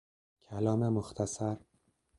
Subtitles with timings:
[0.49, 1.57] کلام مختصر